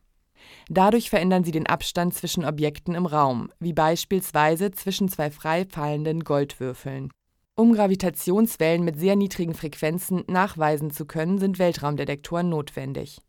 Dadurch 0.69 1.11
verändern 1.11 1.45
sie 1.45 1.51
den 1.51 1.67
Abstand 1.67 2.15
zwischen 2.15 2.45
Objekten 2.45 2.95
im 2.95 3.07
Raum, 3.07 3.51
wie 3.61 3.73
beispielsweise 3.73 4.71
zwischen 4.71 5.09
zwei 5.09 5.31
frei 5.31 5.67
fallenden 5.67 6.25
Goldwürfeln. 6.25 7.11
Um 7.55 7.75
Gravitationswellen 7.75 8.85
mit 8.85 8.99
sehr 8.99 9.15
niedrigen 9.15 9.55
Frequenzen 9.55 10.25
nachweisen 10.27 10.91
zu 10.91 11.05
können, 11.05 11.39
sind 11.39 11.59
Weltraumdetektoren 11.59 12.49
notwendig. 12.49 13.21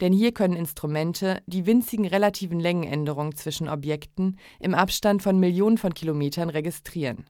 Denn 0.00 0.12
hier 0.12 0.32
können 0.32 0.56
Instrumente 0.56 1.42
die 1.46 1.66
winzigen 1.66 2.06
relativen 2.06 2.60
Längenänderungen 2.60 3.34
zwischen 3.34 3.68
Objekten 3.68 4.38
im 4.60 4.74
Abstand 4.74 5.22
von 5.22 5.40
Millionen 5.40 5.78
von 5.78 5.94
Kilometern 5.94 6.50
registrieren. 6.50 7.24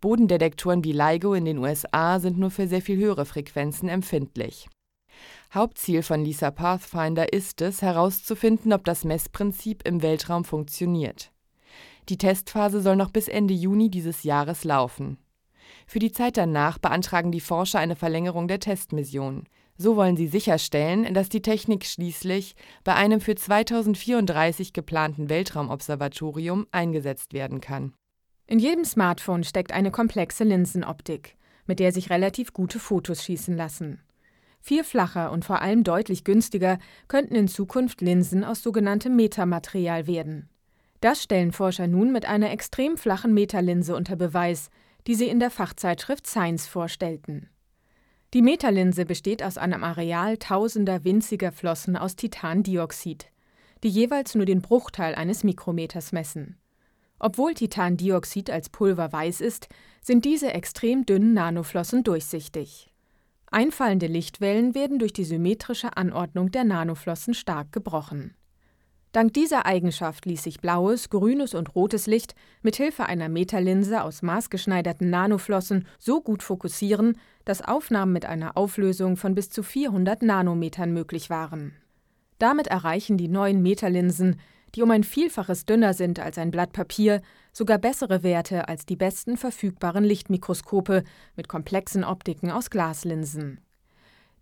Bodendetektoren 0.00 0.84
wie 0.84 0.92
LIGO 0.92 1.34
in 1.34 1.44
den 1.44 1.58
USA 1.58 2.20
sind 2.20 2.38
nur 2.38 2.50
für 2.50 2.68
sehr 2.68 2.82
viel 2.82 2.98
höhere 2.98 3.24
Frequenzen 3.24 3.88
empfindlich 3.88 4.68
Hauptziel 5.52 6.02
von 6.02 6.24
LISA 6.24 6.50
Pathfinder 6.50 7.32
ist 7.32 7.60
es, 7.60 7.82
herauszufinden, 7.82 8.72
ob 8.72 8.84
das 8.84 9.04
Messprinzip 9.04 9.86
im 9.86 10.02
Weltraum 10.02 10.44
funktioniert. 10.44 11.32
Die 12.08 12.18
Testphase 12.18 12.80
soll 12.80 12.96
noch 12.96 13.10
bis 13.10 13.28
Ende 13.28 13.54
Juni 13.54 13.90
dieses 13.90 14.22
Jahres 14.22 14.64
laufen. 14.64 15.18
Für 15.86 15.98
die 15.98 16.12
Zeit 16.12 16.36
danach 16.36 16.78
beantragen 16.78 17.32
die 17.32 17.40
Forscher 17.40 17.78
eine 17.78 17.96
Verlängerung 17.96 18.48
der 18.48 18.60
Testmission. 18.60 19.44
So 19.76 19.96
wollen 19.96 20.16
sie 20.16 20.26
sicherstellen, 20.26 21.14
dass 21.14 21.28
die 21.28 21.42
Technik 21.42 21.86
schließlich 21.86 22.56
bei 22.82 22.94
einem 22.94 23.20
für 23.20 23.34
2034 23.36 24.72
geplanten 24.72 25.28
Weltraumobservatorium 25.28 26.66
eingesetzt 26.72 27.32
werden 27.32 27.60
kann. 27.60 27.94
In 28.46 28.58
jedem 28.58 28.84
Smartphone 28.84 29.44
steckt 29.44 29.72
eine 29.72 29.90
komplexe 29.90 30.42
Linsenoptik, 30.44 31.36
mit 31.66 31.78
der 31.80 31.92
sich 31.92 32.10
relativ 32.10 32.52
gute 32.52 32.78
Fotos 32.78 33.22
schießen 33.22 33.56
lassen. 33.56 34.00
Viel 34.60 34.84
flacher 34.84 35.32
und 35.32 35.44
vor 35.44 35.62
allem 35.62 35.84
deutlich 35.84 36.24
günstiger 36.24 36.78
könnten 37.06 37.34
in 37.34 37.48
Zukunft 37.48 38.00
Linsen 38.00 38.44
aus 38.44 38.62
sogenanntem 38.62 39.16
Metamaterial 39.16 40.06
werden. 40.06 40.48
Das 41.00 41.22
stellen 41.22 41.52
Forscher 41.52 41.86
nun 41.86 42.12
mit 42.12 42.26
einer 42.26 42.50
extrem 42.50 42.96
flachen 42.96 43.32
Metalinse 43.32 43.94
unter 43.94 44.16
Beweis, 44.16 44.70
die 45.06 45.14
sie 45.14 45.28
in 45.28 45.40
der 45.40 45.50
Fachzeitschrift 45.50 46.26
Science 46.26 46.66
vorstellten. 46.66 47.48
Die 48.34 48.42
Metalinse 48.42 49.06
besteht 49.06 49.42
aus 49.42 49.56
einem 49.56 49.82
Areal 49.84 50.36
tausender 50.36 51.04
winziger 51.04 51.50
Flossen 51.50 51.96
aus 51.96 52.14
Titandioxid, 52.14 53.30
die 53.82 53.88
jeweils 53.88 54.34
nur 54.34 54.44
den 54.44 54.60
Bruchteil 54.60 55.14
eines 55.14 55.44
Mikrometers 55.44 56.12
messen. 56.12 56.58
Obwohl 57.20 57.54
Titandioxid 57.54 58.50
als 58.50 58.68
Pulver 58.68 59.12
weiß 59.12 59.40
ist, 59.40 59.68
sind 60.02 60.24
diese 60.24 60.52
extrem 60.52 61.06
dünnen 61.06 61.32
Nanoflossen 61.32 62.04
durchsichtig. 62.04 62.92
Einfallende 63.50 64.06
Lichtwellen 64.06 64.74
werden 64.74 64.98
durch 64.98 65.12
die 65.12 65.24
symmetrische 65.24 65.96
Anordnung 65.96 66.50
der 66.50 66.64
Nanoflossen 66.64 67.34
stark 67.34 67.72
gebrochen. 67.72 68.34
Dank 69.12 69.32
dieser 69.32 69.64
Eigenschaft 69.64 70.26
ließ 70.26 70.42
sich 70.42 70.60
blaues, 70.60 71.08
grünes 71.08 71.54
und 71.54 71.74
rotes 71.74 72.06
Licht 72.06 72.34
mit 72.60 72.76
Hilfe 72.76 73.06
einer 73.06 73.30
Metalinse 73.30 74.02
aus 74.02 74.20
maßgeschneiderten 74.20 75.08
Nanoflossen 75.08 75.86
so 75.98 76.20
gut 76.20 76.42
fokussieren, 76.42 77.16
dass 77.46 77.62
Aufnahmen 77.62 78.12
mit 78.12 78.26
einer 78.26 78.58
Auflösung 78.58 79.16
von 79.16 79.34
bis 79.34 79.48
zu 79.48 79.62
400 79.62 80.22
Nanometern 80.22 80.92
möglich 80.92 81.30
waren. 81.30 81.72
Damit 82.38 82.66
erreichen 82.66 83.16
die 83.16 83.28
neuen 83.28 83.62
Metalinsen 83.62 84.38
die 84.74 84.82
um 84.82 84.90
ein 84.90 85.04
Vielfaches 85.04 85.64
dünner 85.64 85.94
sind 85.94 86.20
als 86.20 86.38
ein 86.38 86.50
Blatt 86.50 86.72
Papier, 86.72 87.22
sogar 87.52 87.78
bessere 87.78 88.22
Werte 88.22 88.68
als 88.68 88.86
die 88.86 88.96
besten 88.96 89.36
verfügbaren 89.36 90.04
Lichtmikroskope 90.04 91.04
mit 91.36 91.48
komplexen 91.48 92.04
Optiken 92.04 92.50
aus 92.50 92.70
Glaslinsen. 92.70 93.60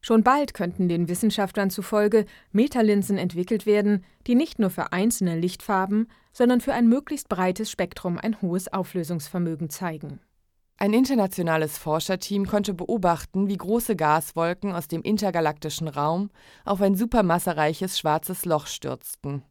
Schon 0.00 0.22
bald 0.22 0.54
könnten 0.54 0.88
den 0.88 1.08
Wissenschaftlern 1.08 1.70
zufolge 1.70 2.26
Metalinsen 2.52 3.18
entwickelt 3.18 3.66
werden, 3.66 4.04
die 4.26 4.34
nicht 4.36 4.58
nur 4.58 4.70
für 4.70 4.92
einzelne 4.92 5.38
Lichtfarben, 5.38 6.08
sondern 6.32 6.60
für 6.60 6.74
ein 6.74 6.86
möglichst 6.86 7.28
breites 7.28 7.70
Spektrum 7.70 8.18
ein 8.18 8.40
hohes 8.40 8.72
Auflösungsvermögen 8.72 9.68
zeigen. 9.68 10.20
Ein 10.78 10.92
internationales 10.92 11.78
Forscherteam 11.78 12.46
konnte 12.46 12.74
beobachten, 12.74 13.48
wie 13.48 13.56
große 13.56 13.96
Gaswolken 13.96 14.72
aus 14.72 14.88
dem 14.88 15.00
intergalaktischen 15.00 15.88
Raum 15.88 16.30
auf 16.66 16.82
ein 16.82 16.94
supermassereiches 16.94 17.98
schwarzes 17.98 18.44
Loch 18.44 18.66
stürzten. 18.66 19.42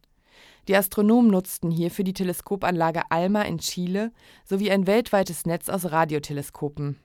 Die 0.68 0.76
Astronomen 0.76 1.30
nutzten 1.30 1.70
hierfür 1.70 2.04
die 2.04 2.14
Teleskopanlage 2.14 3.04
ALMA 3.10 3.44
in 3.44 3.60
Chile 3.60 4.12
sowie 4.44 4.72
ein 4.72 4.88
weltweites 4.88 5.46
Netz 5.46 5.70
aus 5.70 5.92
Radioteleskopen. 5.92 6.98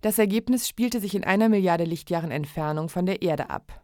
Das 0.00 0.18
Ergebnis 0.18 0.68
spielte 0.68 1.00
sich 1.00 1.14
in 1.14 1.24
einer 1.24 1.48
Milliarde 1.48 1.84
Lichtjahren 1.84 2.30
Entfernung 2.30 2.88
von 2.88 3.04
der 3.04 3.20
Erde 3.20 3.50
ab. 3.50 3.82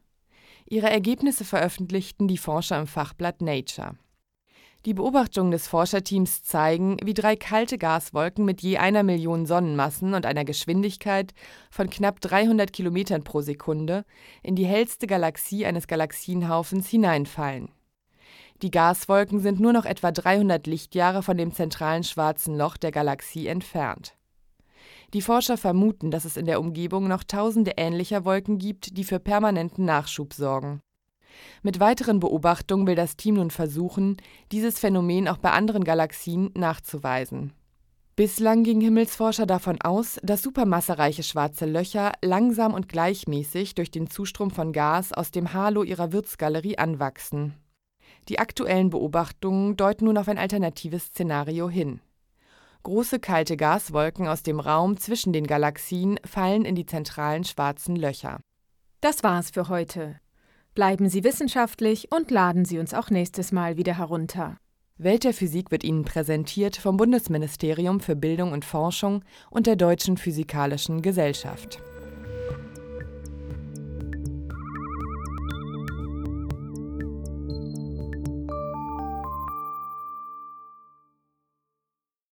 Ihre 0.67 0.89
Ergebnisse 0.89 1.45
veröffentlichten 1.45 2.29
die 2.29 2.39
Forscher 2.39 2.79
im 2.79 2.87
Fachblatt 2.87 3.43
Nature. 3.43 3.97
Die 4.87 4.95
Beobachtungen 4.95 5.51
des 5.51 5.67
Forscherteams 5.67 6.43
zeigen, 6.43 6.99
wie 7.03 7.15
drei 7.15 7.37
kalte 7.37 7.79
Gaswolken 7.79 8.45
mit 8.45 8.61
je 8.61 8.77
einer 8.77 9.03
Million 9.03 9.47
Sonnenmassen 9.47 10.13
und 10.15 10.27
einer 10.27 10.45
Geschwindigkeit 10.45 11.33
von 11.71 11.89
knapp 11.89 12.21
300 12.21 12.73
Kilometern 12.73 13.25
pro 13.25 13.41
Sekunde 13.41 14.05
in 14.43 14.57
die 14.57 14.67
hellste 14.67 15.07
Galaxie 15.07 15.65
eines 15.65 15.87
Galaxienhaufens 15.87 16.89
hineinfallen. 16.89 17.71
Die 18.63 18.71
Gaswolken 18.71 19.41
sind 19.41 19.61
nur 19.61 19.73
noch 19.73 19.85
etwa 19.85 20.13
300 20.13 20.67
Lichtjahre 20.67 21.23
von 21.23 21.37
dem 21.37 21.53
zentralen 21.53 22.05
Schwarzen 22.05 22.57
Loch 22.57 22.77
der 22.77 22.93
Galaxie 22.93 23.47
entfernt. 23.47 24.17
Die 25.13 25.23
Forscher 25.23 25.57
vermuten, 25.57 26.11
dass 26.11 26.25
es 26.25 26.37
in 26.37 26.47
der 26.47 26.61
Umgebung 26.61 27.09
noch 27.09 27.25
tausende 27.25 27.73
ähnlicher 27.77 28.25
Wolken 28.25 28.59
gibt, 28.59 28.97
die 28.97 29.05
für 29.05 29.21
permanenten 29.21 29.85
Nachschub 29.85 30.33
sorgen 30.33 30.81
mit 31.63 31.81
weiteren 31.81 32.21
Beobachtungen 32.21 32.87
will 32.87 32.95
das 32.95 33.17
Team 33.17 33.37
nun 33.37 33.51
versuchen, 33.51 34.17
dieses 34.53 34.79
Phänomen 34.79 35.29
auch 35.29 35.39
bei 35.39 35.51
anderen 35.51 35.85
Galaxien 35.85 36.51
nachzuweisen. 36.55 37.53
Bislang 38.17 38.63
gingen 38.63 38.81
Himmelsforscher 38.81 39.45
davon 39.45 39.81
aus, 39.81 40.21
dass 40.23 40.43
supermassereiche 40.43 41.25
schwarze 41.25 41.67
Löcher 41.67 42.13
langsam 42.23 42.73
und 42.73 42.89
gleichmäßig 42.89 43.75
durch 43.75 43.91
den 43.91 44.09
Zustrom 44.09 44.51
von 44.53 44.73
Gas 44.73 45.13
aus 45.13 45.33
dem 45.33 45.53
Halo 45.53 45.83
ihrer 45.83 46.13
Wirtsgalerie 46.13 46.79
anwachsen. 46.79 47.55
Die 48.29 48.39
aktuellen 48.39 48.91
Beobachtungen 48.91 49.77
deuten 49.77 50.07
nun 50.07 50.19
auf 50.19 50.29
ein 50.29 50.39
alternatives 50.39 51.07
Szenario 51.07 51.69
hin. 51.69 52.01
Große 52.83 53.19
kalte 53.19 53.57
Gaswolken 53.57 54.29
aus 54.29 54.43
dem 54.43 54.61
Raum 54.61 54.99
zwischen 54.99 55.33
den 55.33 55.47
Galaxien 55.47 56.21
fallen 56.25 56.65
in 56.65 56.75
die 56.75 56.87
zentralen 56.87 57.45
schwarzen 57.45 57.97
Löcher. 57.97 58.41
Das 59.01 59.23
war's 59.23 59.51
für 59.51 59.69
heute. 59.69 60.21
Bleiben 60.75 61.09
Sie 61.09 61.25
wissenschaftlich 61.25 62.11
und 62.13 62.31
laden 62.31 62.65
Sie 62.65 62.79
uns 62.79 62.95
auch 62.95 63.11
nächstes 63.11 63.53
Mal 63.53 63.77
wieder 63.77 63.97
herunter. 63.97 64.57
Welt 64.97 65.25
der 65.25 65.35
Physik 65.35 65.71
wird 65.71 65.83
Ihnen 65.83 66.05
präsentiert 66.05 66.77
vom 66.77 66.97
Bundesministerium 66.97 68.01
für 68.01 68.17
Bildung 68.17 68.53
und 68.53 68.65
Forschung 68.65 69.25
und 69.51 69.67
der 69.67 69.77
Deutschen 69.77 70.17
Physikalischen 70.17 71.03
Gesellschaft. 71.03 71.81